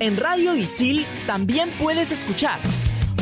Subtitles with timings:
[0.00, 2.60] En Radio Isil también puedes escuchar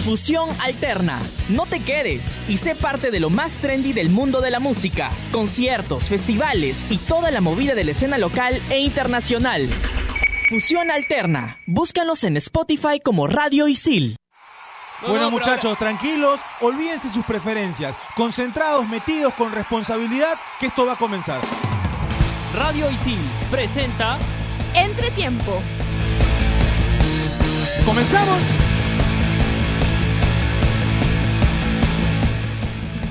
[0.04, 1.20] Fusión Alterna.
[1.48, 5.10] No te quedes y sé parte de lo más trendy del mundo de la música.
[5.32, 9.66] Conciertos, festivales y toda la movida de la escena local e internacional.
[10.50, 11.58] Fusión Alterna.
[11.66, 14.16] Búscanos en Spotify como Radio Isil.
[15.06, 21.40] Bueno muchachos, tranquilos, olvídense sus preferencias, concentrados, metidos con responsabilidad, que esto va a comenzar.
[22.54, 23.18] Radio Isil
[23.50, 24.18] presenta
[24.74, 25.62] Entretiempo.
[27.84, 28.38] ¿Comenzamos?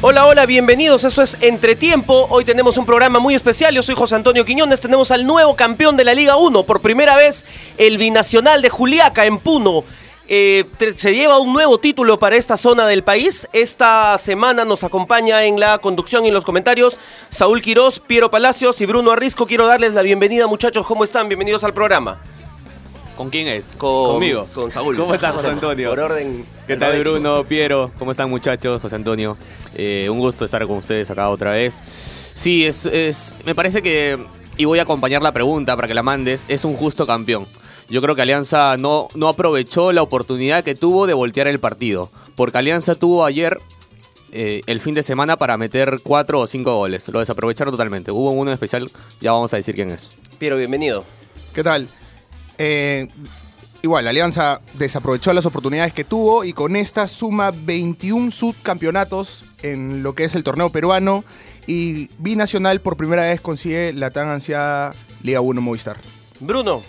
[0.02, 1.04] Hola, hola, bienvenidos.
[1.04, 2.28] Esto es Entretiempo.
[2.30, 3.74] Hoy tenemos un programa muy especial.
[3.74, 4.80] Yo soy José Antonio Quiñones.
[4.80, 6.64] Tenemos al nuevo campeón de la Liga 1.
[6.64, 7.46] Por primera vez,
[7.78, 9.84] el binacional de Juliaca en Puno.
[10.28, 13.48] Eh, se lleva un nuevo título para esta zona del país.
[13.54, 16.98] Esta semana nos acompaña en la conducción y en los comentarios
[17.30, 19.48] Saúl Quirós, Piero Palacios y Bruno Arrisco.
[19.48, 20.85] Quiero darles la bienvenida, muchachos.
[20.85, 21.29] ¿Cómo están?
[21.29, 22.20] Bienvenidos al programa.
[23.16, 23.66] ¿Con quién es?
[23.77, 24.48] Con- Conmigo.
[24.54, 24.98] con Saúl.
[24.98, 25.90] ¿Cómo estás, José Antonio?
[25.90, 26.46] Por orden.
[26.68, 27.91] ¿Qué tal, Bruno, Piero?
[27.98, 28.82] ¿Cómo están, muchachos?
[28.82, 29.38] José Antonio.
[29.76, 31.82] Eh, un gusto estar con ustedes acá otra vez.
[32.34, 34.18] Sí, es, es- me parece que,
[34.57, 37.46] y voy a acompañar la pregunta para que la mandes, es un justo campeón.
[37.90, 42.10] Yo creo que Alianza no, no aprovechó la oportunidad que tuvo de voltear el partido.
[42.35, 43.60] Porque Alianza tuvo ayer
[44.34, 47.07] eh, el fin de semana para meter cuatro o cinco goles.
[47.10, 48.12] Lo desaprovecharon totalmente.
[48.12, 48.90] Hubo uno especial,
[49.22, 50.10] ya vamos a decir quién es.
[50.40, 51.05] Piero, bienvenido.
[51.54, 51.88] ¿Qué tal?
[52.57, 53.07] Eh,
[53.81, 60.03] igual, la Alianza desaprovechó las oportunidades que tuvo y con esta suma 21 subcampeonatos en
[60.03, 61.23] lo que es el torneo peruano
[61.67, 64.91] y Binacional por primera vez consigue la tan ansiada
[65.23, 65.97] Liga 1 Movistar.
[66.39, 66.81] Bruno.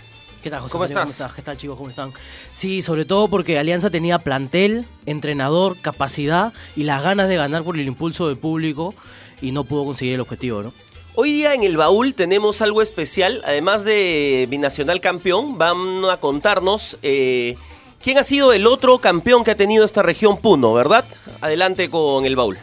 [0.43, 1.09] ¿Qué tal, José ¿Cómo Antonio?
[1.09, 1.33] estás?
[1.33, 1.77] ¿Qué tal, chicos?
[1.77, 2.11] ¿Cómo están?
[2.53, 7.75] Sí, sobre todo porque Alianza tenía plantel, entrenador, capacidad y las ganas de ganar por
[7.75, 8.93] el impulso del público
[9.41, 10.73] y no pudo conseguir el objetivo, ¿no?
[11.19, 16.99] Hoy día en el baúl tenemos algo especial, además de binacional campeón, van a contarnos
[17.01, 17.57] eh,
[17.99, 21.03] quién ha sido el otro campeón que ha tenido esta región Puno, ¿verdad?
[21.41, 22.59] Adelante con el baúl.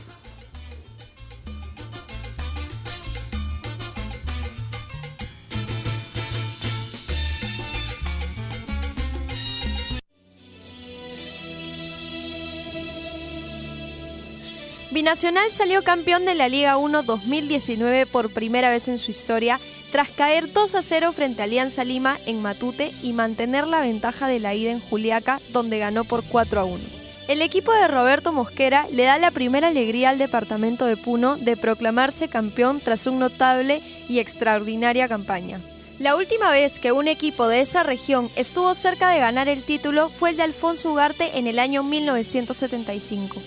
[15.14, 19.60] Binacional salió campeón de la Liga 1 2019 por primera vez en su historia,
[19.92, 24.26] tras caer 2 a 0 frente a Alianza Lima en Matute y mantener la ventaja
[24.26, 26.80] de la ida en Juliaca, donde ganó por 4 a 1.
[27.28, 31.56] El equipo de Roberto Mosquera le da la primera alegría al departamento de Puno de
[31.56, 35.60] proclamarse campeón tras un notable y extraordinaria campaña.
[36.00, 40.08] La última vez que un equipo de esa región estuvo cerca de ganar el título
[40.08, 43.40] fue el de Alfonso Ugarte en el año 1975.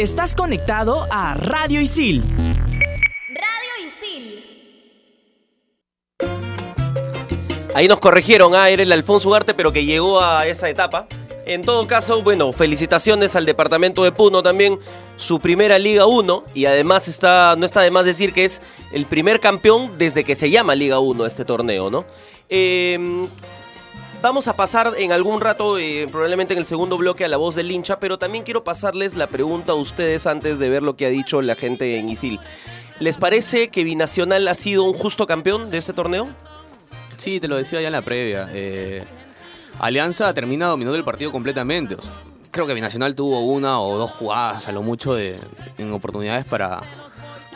[0.00, 2.22] Estás conectado a Radio Isil.
[3.28, 4.42] Radio Isil.
[7.74, 11.06] Ahí nos corrigieron, ah, era el Alfonso Ugarte, pero que llegó a esa etapa.
[11.44, 14.78] En todo caso, bueno, felicitaciones al departamento de Puno también,
[15.16, 18.62] su primera Liga 1 y además está, no está de más decir que es
[18.92, 22.06] el primer campeón desde que se llama Liga 1 este torneo, ¿no?
[22.48, 23.28] Eh,
[24.22, 27.54] Vamos a pasar en algún rato, eh, probablemente en el segundo bloque, a la voz
[27.54, 31.06] del hincha, pero también quiero pasarles la pregunta a ustedes antes de ver lo que
[31.06, 32.38] ha dicho la gente en Isil.
[32.98, 36.28] ¿Les parece que Binacional ha sido un justo campeón de este torneo?
[37.16, 38.46] Sí, te lo decía ya en la previa.
[38.52, 39.04] eh,
[39.78, 41.96] Alianza termina dominando el partido completamente.
[42.50, 45.38] creo que Binacional tuvo una o dos jugadas a lo mucho de,
[45.78, 46.80] en oportunidades para,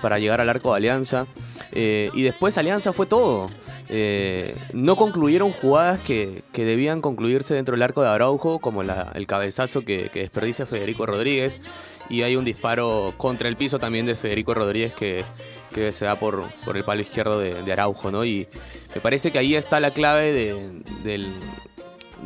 [0.01, 1.27] para llegar al arco de Alianza.
[1.73, 3.51] Eh, y después Alianza fue todo.
[3.89, 9.27] Eh, no concluyeron jugadas que, que debían concluirse dentro del arco de Araujo, como el
[9.27, 11.61] cabezazo que, que desperdicia Federico Rodríguez.
[12.09, 15.25] Y hay un disparo contra el piso también de Federico Rodríguez que,
[15.75, 18.25] que se da por, por el palo izquierdo de, de Araujo, ¿no?
[18.25, 18.47] Y
[18.95, 21.27] me parece que ahí está la clave de- del,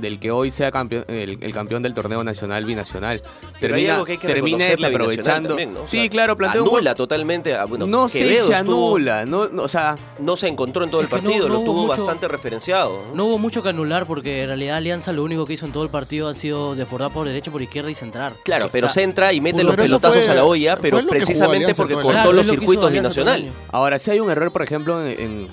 [0.00, 3.22] del que hoy sea campeón, el, el campeón del torneo nacional binacional.
[3.60, 5.48] Pero hay algo que hay que termina reconocerle a Binacional desaprovechando.
[5.48, 7.56] también, Sí, claro, plantea un Anula gol- totalmente.
[7.68, 11.00] bueno, no sé si estuvo- anula, no, no, o sea, no se encontró en todo
[11.00, 13.02] el partido, no lo tuvo mucho- bastante referenciado.
[13.14, 13.26] ¿no?
[13.26, 15.90] Hubo mucho que anular porque en realidad Alianza lo único que hizo en todo el
[15.90, 18.32] partido ha sido desbordar por derecha, por izquierda y centrar.
[18.44, 21.74] Claro, pero O sea, centra y mete los pelotazos fue- a la olla, pero precisamente
[21.74, 23.50] porque cortó Claro, los circuitos binacional.
[23.70, 25.48] Ahora, si hay un error, por ejemplo, en, en-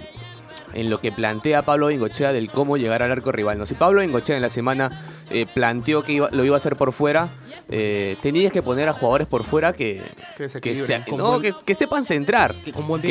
[0.75, 3.57] en lo que plantea Pablo Bengochea del cómo llegar al arco rival.
[3.57, 3.65] ¿no?
[3.65, 6.91] Si Pablo Bengochea en la semana eh, planteó que iba- lo iba a hacer por
[6.91, 7.29] fuera,
[7.69, 10.01] eh, tenías que poner a jugadores por fuera que,
[10.61, 12.53] Que se no, buen- que, que sepan centrar,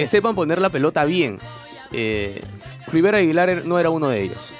[0.00, 1.38] Que sepan poner la pelota bien.
[1.92, 2.40] Eh,
[2.88, 4.52] Rivera Aguilar no era uno de ellos.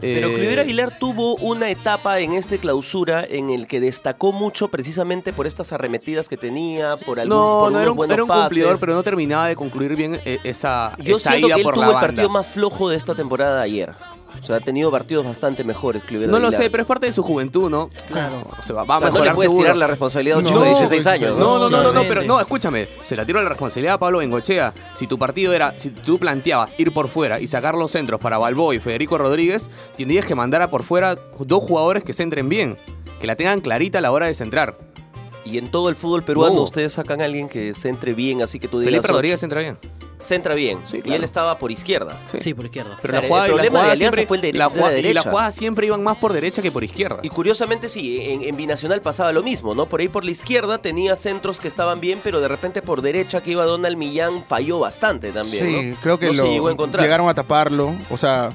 [0.00, 4.68] Pero Eh, Cliver Aguilar tuvo una etapa en este clausura en el que destacó mucho
[4.68, 8.28] precisamente por estas arremetidas que tenía, por algún No, por no era un, era un
[8.28, 8.44] pases.
[8.48, 11.64] cumplidor, pero no terminaba de concluir bien eh, esa, Yo esa siento ida que él
[11.64, 12.06] por tuvo la el banda.
[12.08, 13.90] partido más flojo de esta temporada de ayer.
[14.38, 17.12] O sea, ha tenido partidos bastante mejores Cliver No lo sé, pero es parte de
[17.12, 17.88] su juventud, ¿no?
[18.08, 18.46] Claro.
[18.58, 19.64] O sea, va va a O sea, no mejorar le puedes seguro.
[19.66, 21.38] tirar la responsabilidad a un No, chico de 16 pues, años.
[21.38, 24.18] No, no, no, no, no, pero no, escúchame, se la tiro la responsabilidad a Pablo
[24.18, 24.72] Bengochea.
[24.94, 28.38] Si tu partido era, si tú planteabas ir por fuera y sacar los centros para
[28.38, 32.76] Balboa y Federico Rodríguez, tendrías que mandar a por fuera dos jugadores que centren bien,
[33.20, 34.76] que la tengan clarita a la hora de centrar.
[35.44, 36.62] Y en todo el fútbol peruano No.
[36.62, 38.92] ustedes sacan a alguien que centre bien, así que tú digas...
[38.92, 39.78] Felipe "Oh, Rodríguez centra bien.
[40.20, 40.78] Centra bien.
[40.86, 42.18] Sí, Y él estaba por izquierda.
[42.38, 42.96] Sí, por izquierda.
[43.00, 44.52] Pero Claro, la jugada, el y la problema de Alianza siempre, fue el de- la
[44.52, 45.14] de la jugada- y derecha.
[45.14, 47.20] las jugadas siempre iban más por derecha que por izquierda.
[47.22, 49.86] Y curiosamente sí, en, en Binacional pasaba lo mismo, ¿no?
[49.86, 53.40] Por ahí por la izquierda tenía centros que estaban bien, pero de repente por derecha
[53.42, 55.96] que iba Donald Millán falló bastante también, Sí, ¿no?
[56.02, 57.02] creo que no lo se llegó a encontrar.
[57.02, 57.94] llegaron a taparlo.
[58.10, 58.52] O sea,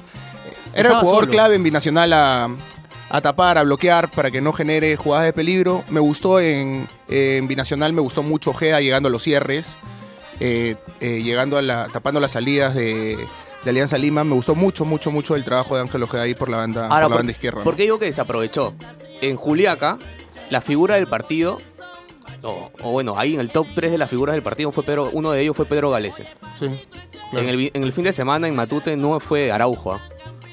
[0.72, 1.32] era Estaba el jugador solo.
[1.32, 2.48] clave en Binacional a,
[3.10, 5.82] a tapar, a bloquear para que no genere jugadas de peligro.
[5.90, 9.76] Me gustó en, en Binacional, me gustó mucho Gea llegando a los cierres,
[10.40, 13.16] eh, eh, llegando a la, tapando las salidas de,
[13.64, 14.24] de Alianza Lima.
[14.24, 17.00] Me gustó mucho, mucho, mucho el trabajo de Ángel Ojeda ahí por la banda, por
[17.00, 17.62] la ¿por, banda izquierda.
[17.64, 18.74] ¿por qué digo que desaprovechó?
[19.20, 19.98] En Juliaca,
[20.50, 21.58] la figura del partido,
[22.42, 25.10] o, o bueno, ahí en el top 3 de las figuras del partido, fue Pedro,
[25.12, 26.26] uno de ellos fue Pedro Galese.
[26.58, 26.66] Sí,
[27.30, 27.38] claro.
[27.38, 29.94] En, el, vi- en el fin de semana en Matute no fue Araujo.
[29.94, 30.00] ¿ah?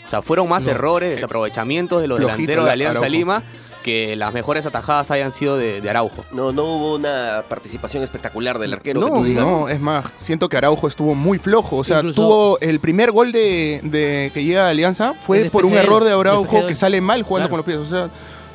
[0.05, 0.71] O sea, fueron más No.
[0.71, 3.11] errores, desaprovechamientos de los Flojito delanteros de Alianza Araujo.
[3.11, 3.43] Lima
[3.83, 6.25] que las mejores atajadas hayan sido de, de Araujo.
[6.31, 9.45] No, no hubo una participación espectacular del arquero que No, tú digas.
[9.47, 11.77] no, es más, siento que Araujo estuvo muy flojo.
[11.77, 15.65] O sea, Incluso- tuvo el primer gol de, de que llega a Alianza fue por
[15.65, 17.63] un error de Araujo que sale mal jugando Claro.
[17.63, 17.93] con los pies.
[17.93, 18.09] O sea,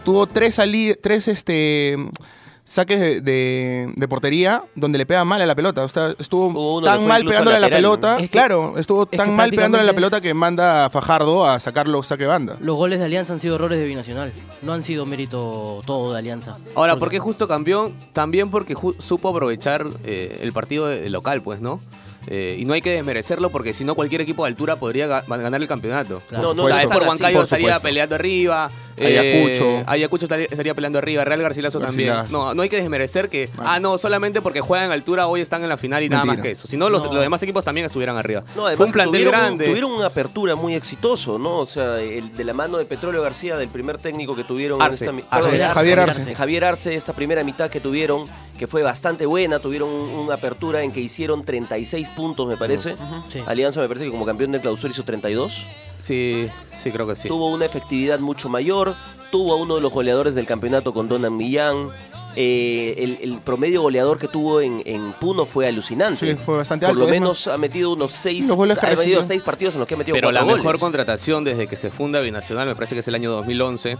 [0.04, 1.96] tuvo tres sali tres este
[2.68, 5.84] saques de, de- de portería donde le pega mal a la pelota.
[5.84, 8.16] O sea, estuvo tan mal pegándole a la pelota.
[8.16, 11.46] Es que- claro, estuvo es tan mal pegándole a la pelota que manda a Fajardo
[11.46, 12.58] a sacarlo saque banda.
[12.60, 14.32] Los goles de Alianza han sido errores de Binacional.
[14.60, 16.58] No han sido mérito todo de Alianza.
[16.74, 17.94] Ahora, Porque- ¿por qué justo campeón?
[18.12, 21.80] También porque ju- supo aprovechar eh, el partido local, pues, ¿no?
[22.26, 25.24] Eh, y no hay que desmerecerlo porque si no cualquier equipo de altura podría ga-
[25.26, 26.20] ganar el campeonato.
[26.28, 26.48] Claro.
[26.48, 27.82] No, no, o sea, por Huancayo estaría supuesto.
[27.82, 28.70] peleando arriba.
[29.00, 29.64] Ayacucho.
[29.78, 31.24] eh, Ayacucho estaría, estaría peleando arriba.
[31.24, 32.12] Real Garcilaso también.
[32.30, 35.62] No, no hay que desmerecer que, ah, no, solamente porque juegan en altura hoy están
[35.62, 36.66] en la final y nada más que eso.
[36.68, 37.12] Si no, los, No.
[37.12, 38.42] los demás equipos también estuvieran arriba.
[38.56, 39.66] No, además Fue un plantel tuvieron, un- grande.
[39.66, 41.58] tuvieron una apertura muy exitoso, ¿no?
[41.60, 45.06] O sea, el de la mano de Petróleo García, del primer técnico que tuvieron Arce.
[45.06, 45.58] en esta Arce.
[45.68, 46.20] Javier Arce.
[46.20, 46.34] Arce.
[46.34, 48.26] Javier Arce, esta primera mitad que tuvieron,
[48.58, 52.96] que fue bastante buena, tuvieron un- una apertura en que hicieron 36 puntos, me parece.
[53.28, 53.40] Sí.
[53.46, 55.66] Alianza me parece que como campeón del clausura hizo 32.
[55.98, 56.48] Sí,
[56.82, 57.28] sí, creo que sí.
[57.28, 58.96] Tuvo una efectividad mucho mayor,
[59.30, 61.90] tuvo a uno de los goleadores del campeonato con Donan Millán.
[62.40, 66.34] Eh, el, el promedio goleador que tuvo en, en Puno fue alucinante.
[66.34, 67.00] Sí, fue bastante Por alto.
[67.00, 69.80] lo es menos ha metido unos seis, Los goles que ha metido seis partidos en
[69.80, 72.94] los que ha metido Pero la mejor contratación desde que se funda Binacional, me parece
[72.94, 73.96] que es el año 2011,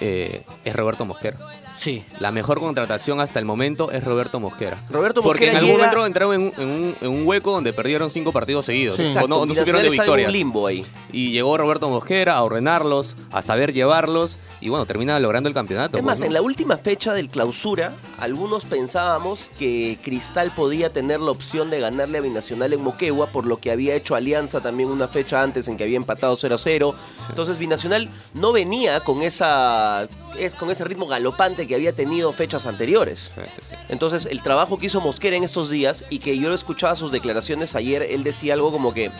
[0.00, 1.36] eh, es Roberto Mosquera.
[1.84, 2.02] Sí.
[2.18, 4.78] La mejor contratación hasta el momento es Roberto Mosquera.
[4.90, 7.50] Roberto Porque Mosquera en algún llega- momento entraron en un, en un- en un hueco
[7.52, 8.96] donde perdieron cinco partidos seguidos.
[8.96, 9.02] Sí.
[9.02, 10.32] O Exacto, no, no Binacional supieron de estaba en un victorias.
[10.32, 10.86] limbo ahí.
[11.12, 14.38] Y llegó Roberto Mosquera a ordenarlos, a saber llevarlos.
[14.62, 15.98] Y bueno, termina logrando el campeonato.
[15.98, 16.26] Es pues, más, ¿no?
[16.26, 21.80] en la última fecha del clausura, algunos pensábamos que Cristal podía tener la opción de
[21.80, 25.68] ganarle a Binacional en Moquegua, por lo que había hecho Alianza también una fecha antes
[25.68, 26.94] en que había empatado 0 a 0.
[27.28, 30.08] Entonces Binacional no venía con esa
[30.38, 33.32] es con ese ritmo galopante que había tenido fechas anteriores.
[33.34, 33.74] Sí, sí, sí.
[33.88, 37.74] Entonces, el trabajo que hizo Mosquera en estos días y que yo escuchaba sus declaraciones
[37.74, 39.10] ayer, él decía algo como que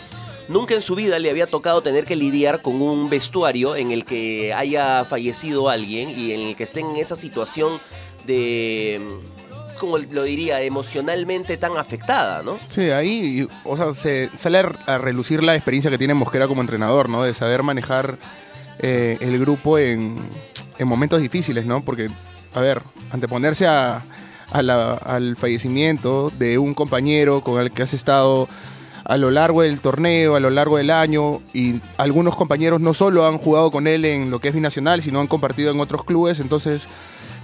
[0.49, 4.05] nunca en su vida le había tocado tener que lidiar con un vestuario en el
[4.05, 7.81] que haya fallecido alguien y en el que estén en esa situación
[8.27, 9.01] de,
[9.79, 12.59] como lo diría, emocionalmente tan afectada, ¿no?
[12.69, 16.61] Sí, ahí, o sea, se sale a, a relucir la experiencia que tiene Mosquera como
[16.61, 17.23] entrenador, ¿no?
[17.23, 18.19] De saber manejar
[18.79, 20.19] eh, el grupo en,
[20.79, 21.85] en momentos difíciles, ¿no?
[21.85, 22.11] Porque,
[22.55, 24.05] a ver, anteponerse a,
[24.51, 28.49] al fallecimiento de un compañero con el que has estado
[29.05, 33.27] a lo largo del torneo, a lo largo del año, y algunos compañeros no solo
[33.27, 36.41] han jugado con él en lo que es binacional, sino han compartido en otros clubes,
[36.41, 36.89] entonces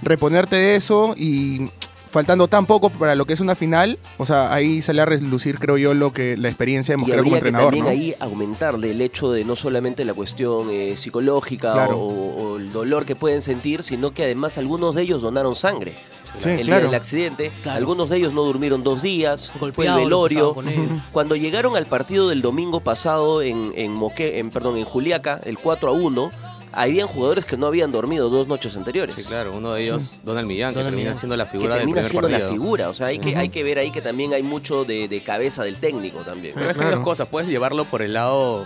[0.01, 1.69] reponerte de eso y
[2.11, 5.57] faltando tan poco para lo que es una final, o sea, ahí sale a relucir,
[5.57, 7.89] creo yo, lo que la experiencia de Y Mosquera como habría que entrenador, también ¿no?
[7.91, 11.97] ahí aumentarle el hecho de no solamente la cuestión eh, psicológica Claro.
[11.97, 12.07] o,
[12.53, 15.95] o el dolor que pueden sentir, sino que además algunos de ellos donaron sangre.
[16.39, 16.85] Sí, el día claro.
[16.85, 17.77] del accidente, Claro.
[17.77, 20.55] algunos de ellos no durmieron dos días, fue el velorio.
[21.11, 25.57] Cuando llegaron al partido del domingo pasado en, en, Moque- en, perdón, en Juliaca, el
[25.57, 26.31] 4 a 1,
[26.71, 29.15] habían jugadores que no habían dormido dos noches anteriores.
[29.15, 31.15] Sí, claro, uno de ellos, Donald Millán, que termina Millán.
[31.15, 32.51] siendo la Que figura del termina primer siendo la partido.
[32.53, 35.21] figura, o sea, hay, que, hay que ver ahí que también hay mucho de, de
[35.21, 36.53] cabeza del técnico también.
[36.55, 38.65] Pero es que hay dos cosas, puedes llevarlo por el lado...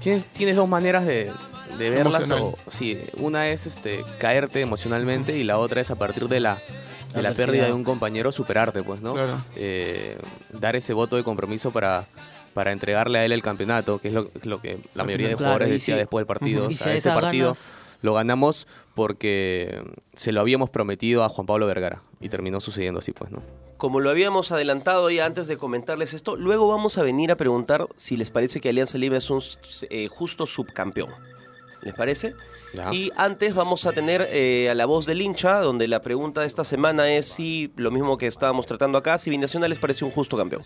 [0.00, 1.32] Tienes, tienes dos maneras de,
[1.78, 2.30] de verlas.
[2.30, 6.56] O, sí, una es este, caerte emocionalmente y la otra es a partir de la,
[7.14, 9.14] de La la pérdida de un compañero superarte, pues, ¿no?
[9.14, 9.38] Claro.
[9.56, 10.18] Eh,
[10.52, 12.04] dar ese voto de compromiso para,
[12.54, 15.34] para entregarle a él el campeonato, que es lo, es lo que la mayoría de
[15.34, 16.64] Claro, jugadores y decía después del partido.
[16.64, 19.82] Y O si sea, a ese partido ganas- lo ganamos porque
[20.14, 23.42] se lo habíamos prometido a Juan Pablo Vergara y terminó sucediendo así, pues, ¿no?
[23.76, 27.86] Como lo habíamos adelantado ya antes de comentarles esto, luego vamos a venir a preguntar
[27.96, 29.40] si les parece que Alianza Lima es un
[29.90, 31.10] eh, justo subcampeón.
[31.82, 32.32] ¿Les parece?
[32.72, 32.92] Ya.
[32.94, 36.46] Y antes vamos a tener eh, a la voz del hincha, donde la pregunta de
[36.46, 40.10] esta semana es si, lo mismo que estábamos tratando acá, si Binacional les parece un
[40.10, 40.62] justo campeón.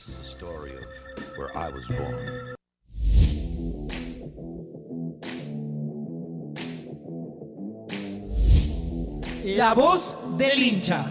[9.44, 11.06] La voz del hincha.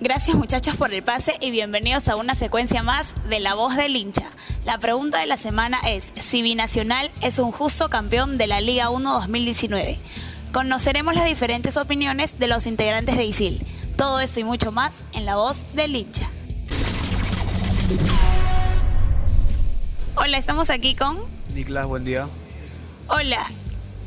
[0.00, 3.96] Gracias muchachos por el pase y bienvenidos a una secuencia más de La Voz del
[3.96, 4.30] Hincha.
[4.64, 8.88] La pregunta de la semana es si Binacional es un justo campeón de la Liga
[8.88, 9.98] 1 2019.
[10.52, 13.75] Conoceremos las diferentes opiniones de los integrantes de ISIL.
[13.96, 16.28] Todo esto y mucho más en La Voz del Hincha.
[20.16, 21.18] Hola, estamos aquí con...
[21.54, 22.26] Niklas, buen día.
[23.08, 23.46] Hola,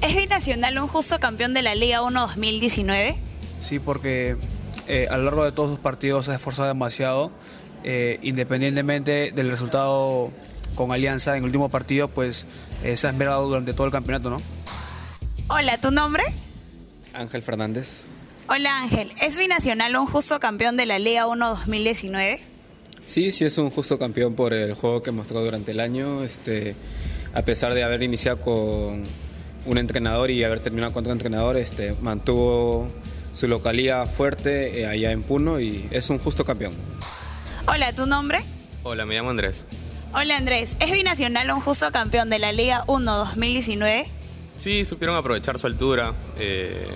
[0.01, 3.15] ¿es Binacional un justo campeón de la Liga 1 2019?
[3.61, 4.37] Sí, porque
[4.87, 7.31] eh, a lo largo de todos sus partidos se ha esforzado demasiado.
[7.83, 10.31] eh, independientemente del resultado
[10.75, 12.45] con Alianza en el último partido, pues
[12.83, 14.37] eh, se ha esmerado durante todo el campeonato, ¿no?
[15.47, 16.23] Hola, ¿tu nombre?
[17.13, 18.03] Ángel Fernández.
[18.51, 22.39] Hola Ángel, ¿es Binacional un justo campeón de la Liga 1 2019?
[23.05, 26.23] Sí, sí es un justo campeón por el juego que mostró durante el año.
[26.23, 26.75] Este,
[27.35, 29.03] a pesar de haber iniciado con
[29.67, 32.89] un entrenador y haber terminado con otro entrenador, este, mantuvo
[33.33, 36.73] su localía fuerte eh, allá en Puno y es un justo campeón.
[37.67, 38.39] Hola, ¿tu nombre?
[38.81, 39.65] Hola, me llamo Andrés.
[40.11, 44.07] Hola Andrés, ¿es Binacional un justo campeón de la Liga 1 2019?
[44.57, 46.87] Sí, supieron aprovechar su altura, eh,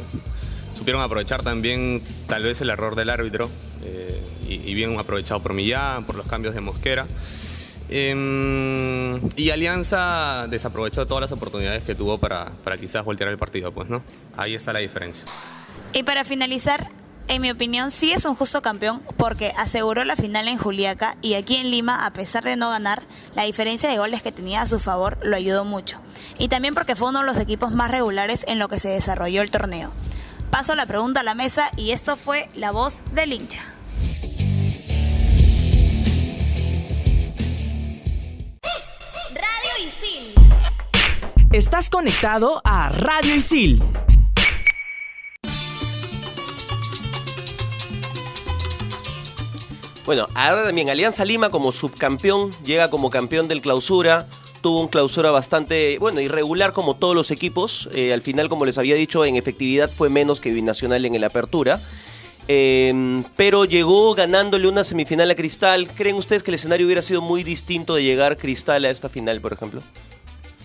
[0.73, 3.49] supieron aprovechar también tal vez el error del árbitro
[3.83, 7.07] eh, y, bien aprovechado por Millán, por los cambios de Mosquera.
[7.89, 13.71] Em, y Alianza desaprovechó todas las oportunidades que tuvo para, para quizás voltear el partido,
[13.71, 14.01] pues, ¿no?
[14.35, 15.25] Ahí está la diferencia.
[15.93, 16.87] Y para finalizar,
[17.27, 21.35] en mi opinión sí es un justo campeón porque aseguró la final en Juliaca y
[21.35, 23.03] aquí en Lima, a pesar de no ganar,
[23.35, 25.99] la diferencia de goles que tenía a su favor lo ayudó mucho.
[26.37, 29.41] Y también porque fue uno de los equipos más regulares en lo que se desarrolló
[29.41, 29.91] el torneo.
[30.53, 33.59] Paso la pregunta a la mesa y esto fue la voz del hincha.
[39.33, 40.35] Radio Isil.
[41.51, 43.79] Estás conectado a Radio Isil.
[50.05, 54.27] Bueno, ahora también Alianza Lima como subcampeón llega como campeón del clausura.
[54.63, 57.89] Tuvo un clausura bastante, bueno, irregular como todos los equipos.
[57.93, 61.25] Eh, al final, como les había dicho, en efectividad fue menos que Binacional en el
[61.25, 61.81] Apertura.
[62.47, 65.89] Eh, pero llegó ganándole una semifinal a Cristal.
[65.89, 69.41] ¿Creen ustedes que el escenario hubiera sido muy distinto de llegar Cristal a esta final,
[69.41, 69.81] por ejemplo?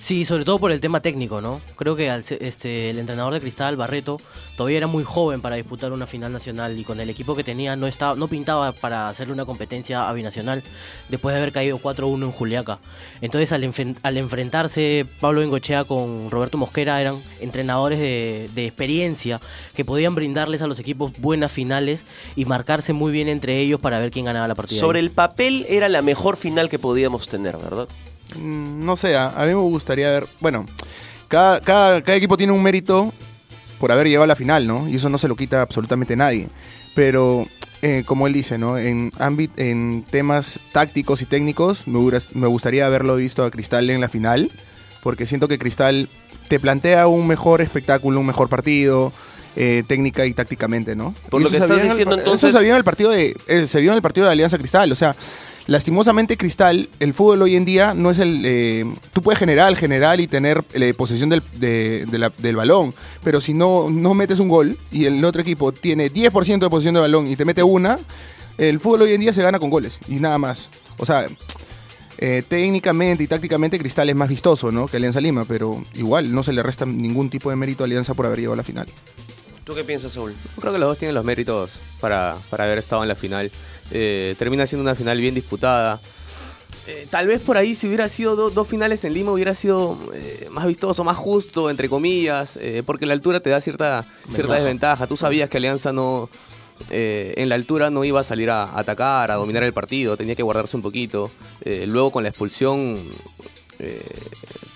[0.09, 1.61] Sí, sobre todo por el tema técnico, ¿no?
[1.77, 4.19] Creo que al este, el entrenador de Cristal, Barreto,
[4.57, 7.77] todavía era muy joven para disputar una final nacional y con el equipo que tenía
[7.77, 10.63] no, estaba, no pintaba para hacerle una competencia a Binacional
[11.11, 12.79] después de haber caído 4-1 en Juliaca.
[13.21, 19.43] Entonces al, enfrentarse Pablo Bengochea con Roberto Mosquera eran entrenadores de experiencia
[19.77, 24.01] que podían brindarles a los equipos buenas finales y marcarse muy bien entre ellos para
[24.01, 24.81] ver quién ganaba la partida.
[24.81, 27.89] Sobre el papel era la mejor final que podíamos tener, ¿verdad?
[28.37, 30.27] Mm, No sé, a, a mí me gustaría ver.
[30.41, 30.67] Bueno,
[31.29, 33.13] cada, cada, cada equipo tiene un mérito
[33.79, 34.89] por haber llegado a la final, ¿no?
[34.89, 36.49] Y eso no se lo quita absolutamente nadie.
[36.95, 37.47] Pero,
[37.83, 38.77] eh, como él dice, ¿no?
[38.77, 39.13] En,
[39.57, 44.51] en temas tácticos y técnicos, me, gustaría haberlo visto a Cristal en la final.
[45.03, 46.09] Porque siento que Cristal
[46.49, 49.13] te plantea un mejor espectáculo, un mejor partido.
[49.61, 51.13] eh, técnica y tácticamente, ¿no?
[51.31, 53.35] Por Y lo que estás el diciendo, entonces- Eso se vio en el partido de,
[53.49, 55.17] eh, se vio en el partido de Alianza Cristal, o sea,
[55.69, 60.19] lastimosamente Cristal, el fútbol hoy en día no es el, eh, tú puedes generar, generar
[60.21, 65.05] y tener eh, posesión del, del balón, pero si no, no metes un gol y
[65.05, 67.99] el otro equipo tiene 10% de posesión de balón y te mete una,
[68.59, 70.69] el fútbol hoy en día se gana con goles y nada más.
[70.97, 71.27] O sea,
[72.19, 74.89] eh, técnicamente y tácticamente Cristal es más vistoso, ¿no?
[74.89, 78.15] Que Alianza Lima, pero igual no se le resta ningún tipo de mérito a Alianza
[78.15, 78.87] por haber llegado a la final.
[79.69, 80.35] ¿Tú qué piensas, Saúl?
[80.59, 83.51] Creo que los dos tienen los méritos para, para haber estado en la final.
[83.91, 86.01] Eh, termina siendo una final bien disputada.
[86.87, 89.99] Eh, tal vez por ahí si hubiera sido do- dos finales en Lima hubiera sido
[90.15, 94.55] eh, más vistoso, más justo, entre comillas, porque la altura te da cierta, cierta Ventaja.
[94.55, 95.07] desventaja.
[95.07, 96.31] Tú sabías que Alianza no,
[96.89, 100.35] eh, en la altura no iba a salir a atacar, a dominar el partido, tenía
[100.35, 101.31] que guardarse un poquito.
[101.61, 102.97] Eh, luego con la expulsión
[103.81, 104.03] eh,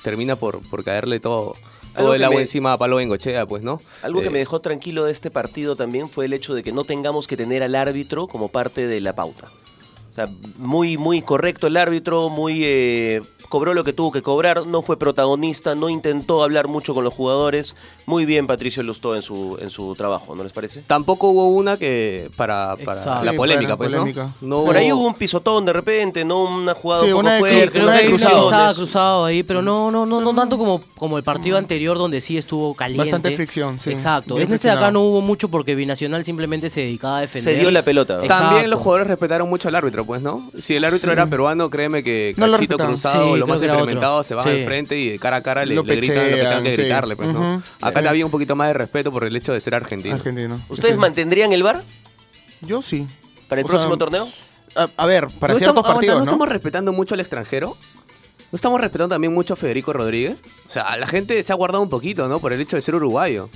[0.02, 1.54] termina por, por caerle todo,
[1.96, 3.80] todo el agua me- encima a Pablo Bengochea, pues, ¿no?
[4.02, 6.72] Algo que Eh, me dejó tranquilo de este partido también fue el hecho de que
[6.72, 9.48] no tengamos que tener al árbitro como parte de la pauta.
[10.10, 10.26] O sea,
[10.58, 13.22] muy, muy correcto el árbitro, muy eh,
[13.52, 17.12] cobró lo que tuvo que cobrar, no fue protagonista, no intentó hablar mucho con los
[17.12, 17.76] jugadores.
[18.06, 20.80] Muy bien Patricio Lustó en su, en su trabajo, ¿no les parece?
[20.86, 22.74] Tampoco hubo una que para,
[23.22, 24.04] la polémica, para pues, la ¿no?
[24.04, 24.28] polémica.
[24.40, 26.44] No Por ahí hubo un pisotón de repente, ¿no?
[26.44, 30.06] Una jugada Sí, un poco una fuerte, creo que pisada cruzado ahí, pero no, no,
[30.06, 33.02] no, no tanto como, como el partido anterior donde sí estuvo caliente.
[33.02, 33.90] Bastante fricción, sí.
[33.90, 34.36] Exacto.
[34.36, 37.52] Bien En este de acá no hubo mucho porque Binacional simplemente se dedicaba a defender.
[37.52, 38.14] Se dio la pelota.
[38.14, 38.44] Exacto.
[38.46, 40.50] También los jugadores respetaron mucho al árbitro, pues, ¿no?
[40.58, 41.12] Si el árbitro Sí.
[41.12, 42.92] era peruano, créeme que No lo Cachito respetaban.
[42.94, 43.84] Cruzado, Sí, lo más que era otro.
[43.84, 46.22] experimentado, se van al frente y de cara a cara le, Lo le gritan lo
[46.36, 46.80] que tengan que sí.
[46.82, 47.62] gritarle, pues, ¿no?
[47.80, 48.08] Acá Eh.
[48.08, 50.14] había un poquito más de respeto por el hecho de ser argentino.
[50.14, 50.60] Argentino.
[50.68, 51.00] ¿Ustedes Sí.
[51.00, 51.82] mantendrían el VAR
[52.62, 53.06] Yo sí.
[53.48, 54.28] para el O próximo sea, torneo?
[54.74, 56.30] A, a ver, para ¿No ciertos estamos- aguanta, partidos, ¿No ¿no?
[56.30, 57.76] estamos respetando mucho al extranjero?
[58.50, 60.40] ¿No estamos respetando también mucho a Federico Rodríguez?
[60.68, 62.38] O sea, la gente se ha guardado un poquito, ¿no?
[62.38, 63.48] Por el hecho de ser uruguayo.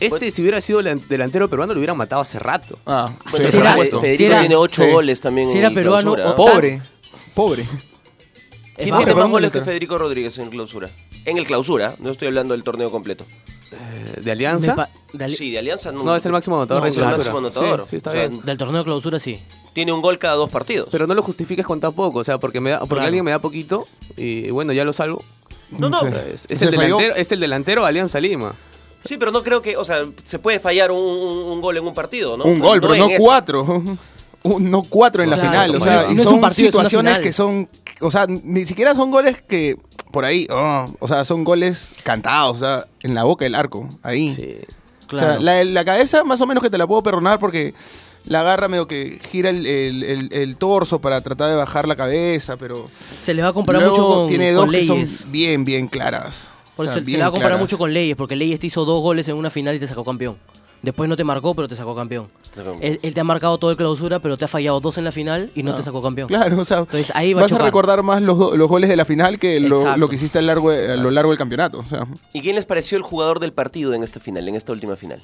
[0.00, 2.76] Este, si hubiera sido delan- delantero peruano, lo hubieran matado hace rato.
[2.86, 3.56] Ah, Bueno, sí.
[3.58, 4.90] Federico si era- tiene ocho sí.
[4.90, 6.36] goles también si era en peruano, clausura.
[6.36, 6.82] Pobre,
[7.34, 7.64] pobre.
[8.76, 9.60] ¿Quién más, tiene más goles que.
[9.62, 10.88] Federico Rodríguez en clausura?
[11.24, 13.24] En el clausura, no estoy hablando del torneo completo.
[13.72, 14.88] Eh, ¿De Alianza?
[15.12, 16.04] De Ali- Sí, de Alianza no.
[16.04, 17.32] No, es el máximo anotador No, de es el clausura.
[17.32, 17.80] máximo anotador.
[17.84, 18.40] Sí, sí, está O sea, bien.
[18.44, 19.40] Del torneo de clausura sí.
[19.72, 20.88] Tiene un gol cada dos partidos.
[20.92, 23.06] Pero no lo justifiques con tan poco, o sea, porque, me da, porque Claro.
[23.06, 25.22] alguien me da poquito y bueno, ya lo salvo.
[25.78, 25.98] no, no.
[26.00, 26.06] Sí.
[26.48, 26.80] Es, el falló.
[26.96, 28.54] delantero, es el delantero de Alianza Lima.
[29.04, 31.86] Sí, pero no creo que, o sea, se puede fallar un, un- un gol en
[31.86, 32.44] un partido, ¿no?
[32.44, 33.64] Un gol, pero no cuatro.
[34.44, 35.74] Un- no cuatro en la final.
[35.74, 37.68] O sea, y no es un partido, situaciones que son.
[38.00, 39.76] O sea, ni siquiera son goles que.
[40.12, 43.88] Por ahí, oh, o sea, son goles cantados, o sea, en la boca del arco,
[44.02, 44.28] ahí.
[44.30, 44.56] Sí.
[45.12, 47.74] O sea, la, la cabeza más o menos que te la puedo perdonar porque
[48.24, 51.96] la agarra medio que gira el, el- el- el torso para tratar de bajar la
[51.96, 52.86] cabeza, pero
[53.20, 55.30] Se le va a comparar luego mucho con, tiene con dos que son Leyes.
[55.30, 56.48] bien, bien claras.
[56.76, 57.60] Por O eso sea, se- se le va a comparar claras.
[57.64, 60.04] mucho con Leyes, porque Leyes te hizo dos goles en una final y te sacó
[60.04, 60.36] campeón.
[60.82, 62.28] Después no te marcó, pero te sacó campeón.
[62.80, 65.12] Él, él te ha marcado todo el clausura, pero te ha fallado dos en la
[65.12, 66.28] final y no te sacó campeón.
[66.28, 68.96] Claro, o sea, Entonces ahí va a vas a recordar más los, los goles de
[68.96, 71.78] la final que lo, lo que hiciste a, lo largo a lo largo del campeonato.
[71.78, 74.72] O sea, ¿Y quién les pareció el jugador del partido en esta final, en esta
[74.72, 75.22] última final?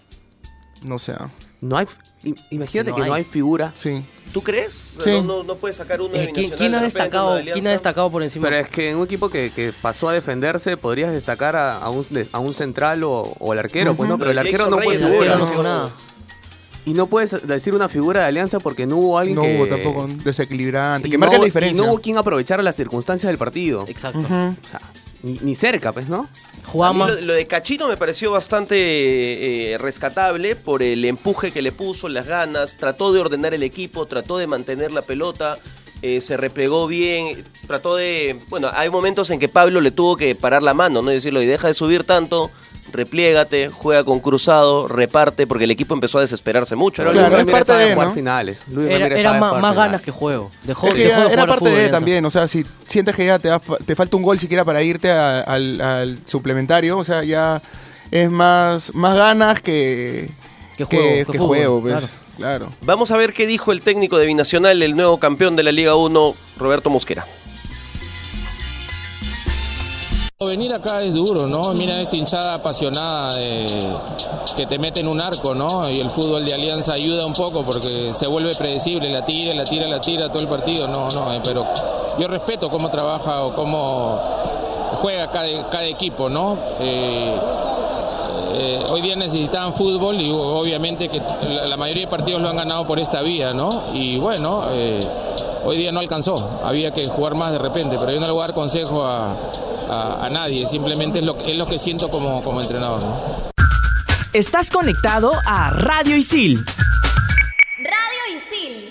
[0.85, 1.15] no sé.
[1.62, 1.87] No hay,
[2.25, 3.25] im- imagínate No que no hay.
[3.25, 3.72] figura.
[3.75, 4.03] Sí.
[4.33, 4.96] ¿Tú crees?
[5.01, 5.11] Sí.
[5.11, 7.66] No, no, no puedes sacar uno de Eh, ¿quién, quién ha de destacado, de ¿Quién
[7.66, 8.48] ha destacado por encima?
[8.48, 11.88] Pero es que en un equipo que, que pasó a defenderse, podrías destacar a, a
[11.90, 14.98] un, a un central o, o el arquero, pues no, pero el arquero no puede
[14.98, 15.37] figura.
[15.37, 15.90] no no.
[16.85, 19.57] Y no puedes decir una figura de alianza porque no hubo alguien No que.
[19.57, 21.77] hubo tampoco un desequilibrante, que no marca la hubo- diferencia.
[21.81, 23.85] Y no hubo quien aprovechara las circunstancias del partido.
[23.87, 24.18] Exacto.
[24.18, 24.81] O sea,
[25.22, 26.27] ni, ni cerca, pues, ¿no?
[27.07, 32.09] Lo, lo de Cachito me pareció bastante eh, rescatable por el empuje que le puso,
[32.09, 35.59] las ganas, trató de ordenar el equipo, trató de mantener la pelota,
[36.03, 38.37] eh, se replegó bien, trató de...
[38.49, 41.11] Bueno, hay momentos en que Pablo le tuvo que parar la mano, ¿no?
[41.11, 42.51] Y decirlo, y deja de subir tanto,
[42.92, 47.03] repliégate, juega con cruzado, reparte, porque el equipo empezó a desesperarse mucho.
[47.03, 47.18] Pero ¿no?
[47.21, 48.14] Claro, Luis es Ramírez parte sabe de, jugar ¿no?
[48.14, 48.62] finales.
[48.68, 50.51] Luis era Ramírez era sabe más, jugar más ganas que juego.
[50.64, 53.27] Dejó, Es que dejó de era, parte fútbol de también, o sea, si sientes que
[53.27, 53.51] ya te,
[53.87, 57.62] te falta un gol siquiera para irte a- al, al suplementario, o sea, ya
[58.11, 60.31] es más, más ganas que,
[60.77, 62.09] Que juego, que que fútbol, juego, pues, claro.
[62.37, 62.68] claro.
[62.83, 65.95] Vamos a ver qué dijo el técnico de Binacional, el nuevo campeón de la Liga
[65.95, 67.25] 1, Roberto Mosquera.
[70.47, 71.73] Venir acá es duro, ¿no?
[71.75, 73.35] Mira esta hinchada apasionada
[74.57, 75.89] que te mete en un arco, ¿no?
[75.89, 79.65] Y el fútbol de Alianza ayuda un poco porque se vuelve predecible, la tira, la
[79.65, 81.65] tira, la tira todo el partido, no, no, eh, pero
[82.19, 84.19] yo respeto cómo trabaja o cómo
[85.01, 86.57] juega cada, equipo, ¿no?
[86.81, 87.35] Eh,
[88.55, 92.57] eh, hoy día necesitaban fútbol y obviamente que la, la mayoría de partidos lo han
[92.57, 93.85] ganado por esta vía, ¿no?
[93.95, 94.65] Y bueno,
[95.65, 98.43] hoy día no alcanzó, había que jugar más de repente, pero yo no le voy
[98.43, 99.35] a dar consejo a,
[99.93, 103.53] a- a nadie, simplemente es lo, que- es lo que siento como, como entrenador, ¿no?
[104.33, 106.65] Estás conectado a Radio Isil.
[107.79, 108.89] Radio Isil.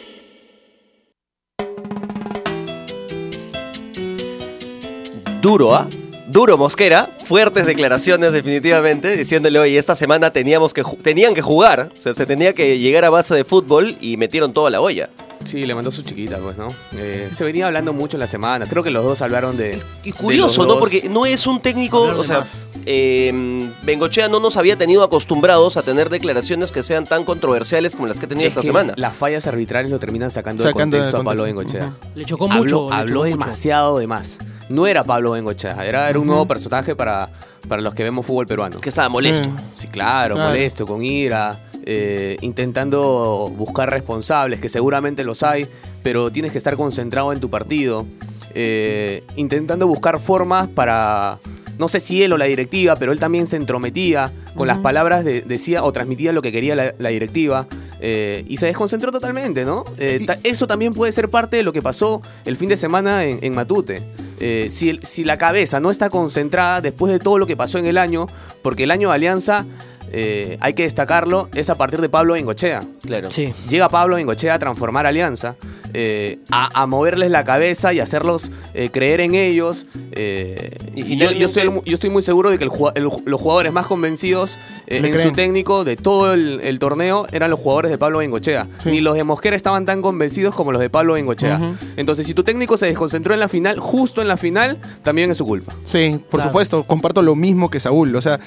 [5.41, 5.87] Duro, ¿ah?
[6.27, 11.99] Duro Mosquera, fuertes declaraciones definitivamente, diciéndole, oye, esta semana teníamos que tenían que jugar, o
[11.99, 15.09] sea, se tenía que llegar a base de fútbol y metieron toda la olla.
[15.45, 16.67] Sí, le mandó su chiquita, pues, ¿no?
[16.95, 18.65] Eh, se venía hablando mucho en la semana.
[18.67, 19.81] Creo que los dos hablaron de.
[20.03, 20.79] Y curioso, ¿no?
[20.79, 22.43] Porque no es un técnico, o sea,
[22.85, 28.07] eh, Bengochea no nos había tenido acostumbrados a tener declaraciones que sean tan controversiales como
[28.07, 28.93] las que ha tenido esta semana.
[28.97, 31.77] Las fallas arbitrales lo terminan sacando, Sacando de de contexto a Pablo contexto.
[31.77, 32.11] Bengochea.
[32.15, 32.59] Le chocó mucho.
[32.59, 33.39] Habló, le habló chocó mucho.
[33.39, 34.37] demasiado de más.
[34.69, 37.29] No era Pablo Bengochea, era, era un nuevo personaje para,
[37.67, 38.79] para los que vemos fútbol peruano.
[38.79, 39.49] Que estaba molesto.
[39.73, 40.49] Sí, claro, Claro.
[40.51, 41.59] molesto, con ira.
[41.85, 45.67] Eh, intentando buscar responsables, que seguramente los hay,
[46.03, 48.05] pero tienes que estar concentrado en tu partido,
[48.53, 51.39] eh, intentando buscar formas para,
[51.77, 55.23] no sé si él o la directiva, pero él también se entrometía con las palabras,
[55.23, 57.67] de- decía o transmitía lo que quería la, la directiva.
[58.03, 59.83] eh, y se desconcentró totalmente, ¿no?
[59.99, 63.25] Eh, ta- eso también puede ser parte de lo que pasó el fin de semana
[63.25, 64.01] en, en Matute.
[64.39, 67.77] Eh, si, el- si la cabeza no está concentrada después de todo lo que pasó
[67.77, 68.25] en el año,
[68.63, 69.67] porque el año de Alianza,
[70.11, 72.83] eh, hay que destacarlo, es a partir de Pablo Bengochea.
[73.05, 73.31] Claro.
[73.31, 73.53] Sí.
[73.69, 75.55] Llega Pablo Bengochea a transformar Alianza,
[75.93, 79.87] eh, a, a moverles la cabeza y hacerlos eh, creer en ellos.
[80.13, 83.71] eh, Y yo, estoy, yo estoy muy seguro de que el jugua- el- los jugadores
[83.73, 85.29] más convencidos eh, en creen.
[85.29, 88.67] su técnico de todo el, el torneo eran los jugadores de Pablo Bengochea.
[88.85, 91.59] Ni los de Mosquera estaban tan convencidos como los de Pablo Bengochea.
[91.97, 95.37] Entonces, si tu técnico se desconcentró en la final, justo en la final, también es
[95.37, 95.73] su culpa.
[95.83, 96.49] Sí, por Claro.
[96.51, 98.15] supuesto, comparto lo mismo que Saúl.
[98.15, 98.39] O sea,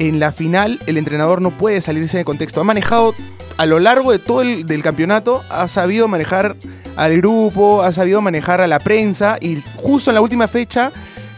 [0.00, 2.60] en la final el entrenador no puede salirse de contexto.
[2.60, 3.14] Ha manejado
[3.58, 6.56] a lo largo de todo el del campeonato, ha sabido manejar
[6.96, 10.90] al grupo, ha sabido manejar a la prensa y justo en la última fecha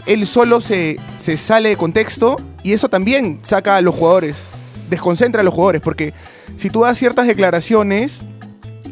[0.07, 4.46] él solo se, sale de contexto y eso también saca a los jugadores,
[4.88, 6.14] desconcentra a los jugadores, porque
[6.55, 8.22] si tú das ciertas declaraciones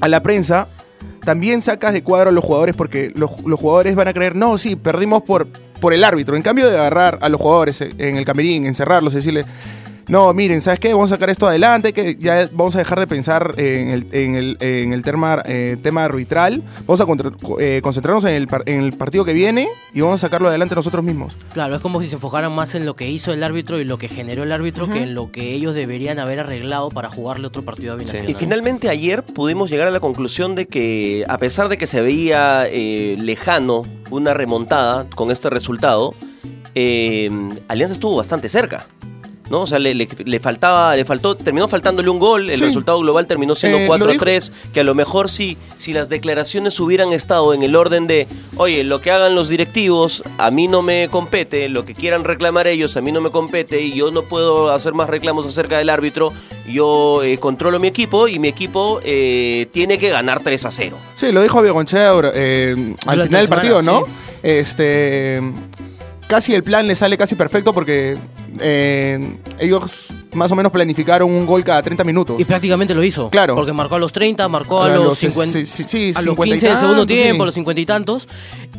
[0.01, 0.67] a la prensa,
[1.25, 4.59] también sacas de cuadro a los jugadores porque los, los jugadores van a creer, no,
[4.59, 5.47] sí, perdimos por,
[5.81, 6.37] por el árbitro.
[6.37, 9.45] En cambio de agarrar a los jugadores en el camerín, encerrarlos y decirle,
[10.09, 10.93] no, miren, ¿sabes qué?
[10.93, 14.35] Vamos a sacar esto adelante, que ya vamos a dejar de pensar en el, en
[14.35, 16.63] el, en el tema, eh, tema arbitral.
[16.87, 20.27] Vamos a contra- eh, concentrarnos en el, en el partido que viene y vamos a
[20.27, 21.35] sacarlo adelante nosotros mismos.
[21.53, 23.99] Claro, es como si se enfocaran más en lo que hizo el árbitro y lo
[23.99, 27.63] que generó el árbitro que en lo que ellos deberían haber arreglado para jugarle otro
[27.65, 28.31] partido a Binacional.
[28.31, 32.01] Y finalmente ayer pudimos llegar a la conclusión de que a pesar de que se
[32.01, 36.15] veía eh, lejano una remontada con este resultado,
[36.75, 37.31] eh,
[37.69, 38.87] Alianza estuvo bastante cerca.
[39.51, 39.63] ¿No?
[39.63, 42.65] O sea, le, le- le faltaba, le faltó, terminó faltándole un gol, el Sí.
[42.65, 46.79] resultado global terminó siendo Eh, lo 4-3, que a lo mejor si, si las declaraciones
[46.81, 50.83] hubieran estado en el orden de, oye, lo que hagan los directivos, a mí no
[50.83, 54.23] me compete, lo que quieran reclamar ellos, a mí no me compete, y yo no
[54.23, 56.33] puedo hacer más reclamos acerca del árbitro,
[56.69, 60.97] yo eh, controlo mi equipo y mi equipo eh, tiene que ganar 3 a 0.
[61.17, 64.05] Sí, lo dijo Javier Gonchea eh, al final del partido, ¿no?
[64.07, 64.11] sí.
[64.43, 65.43] Este.
[66.29, 68.17] Casi el plan le sale casi perfecto porque
[68.59, 72.41] eh, ellos más o menos planificaron un gol cada 30 minutos.
[72.41, 73.31] Y prácticamente lo hizo.
[73.31, 73.55] Claro.
[73.55, 76.23] Porque marcó a los 30, marcó a, A los, los 50, sí, sí, sí, a
[76.23, 77.43] los 50 y 15 del segundo tantos, tiempo, sí.
[77.43, 78.29] a los 50 y tantos.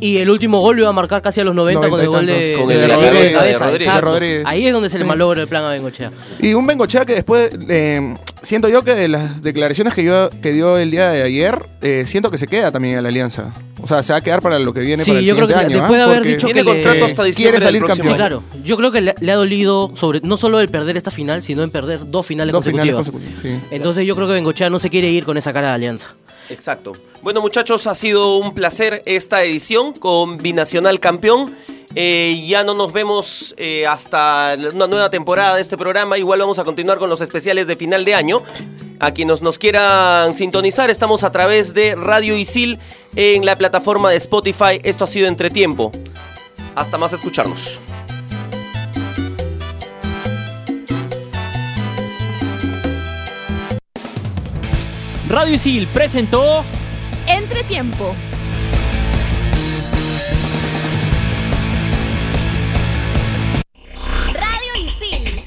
[0.00, 2.16] Y el último gol lo iba a marcar casi a los 90, con el 90
[2.16, 2.58] gol de, tantos.
[2.60, 3.86] Con de el de la Rodríguez cabeza de cabeza, Rodríguez.
[3.86, 4.06] exacto.
[4.06, 4.42] De Rodríguez.
[4.46, 6.12] Ahí es donde se le malogra el plan a Bengochea.
[6.40, 10.52] Y un Bengochea que después, eh, siento yo que de las declaraciones que, yo, que
[10.52, 13.52] dio el día de ayer, eh, siento que se queda también en la alianza.
[13.82, 15.48] O sea, se va a quedar para lo que viene Sí, para el yo creo
[15.48, 15.68] que sí, año.
[15.78, 16.04] después de ¿ah?
[16.04, 18.40] haber Porque dicho Tiene que le- contrato hasta diciembre quiere salir próximo Sí, campeón.
[18.50, 18.62] claro.
[18.64, 21.62] Yo creo que le, le ha dolido sobre no solo el perder esta final, sino
[21.62, 23.26] en perder dos finales Dos finales consecutivas.
[23.32, 23.62] consecutivas.
[23.70, 23.74] sí.
[23.74, 26.14] Entonces yo creo que Bengochea no se quiere ir con esa cara de alianza.
[26.50, 26.92] Exacto.
[27.22, 31.54] Bueno, muchachos, ha sido un placer esta edición con Binacional Campeón.
[31.94, 36.18] Eh, ya no nos vemos eh, hasta una nueva temporada de este programa.
[36.18, 38.42] Igual vamos a continuar con los especiales de final de año.
[38.98, 42.78] A quienes nos quieran sintonizar, estamos a través de Radio Isil
[43.16, 44.80] en la plataforma de Spotify.
[44.84, 45.90] Esto ha sido Entretiempo.
[46.76, 47.80] Hasta más escucharnos.
[55.28, 56.64] Radio Isil presentó
[57.26, 58.14] Entretiempo.